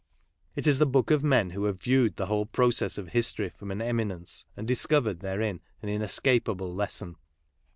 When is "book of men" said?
0.87-1.51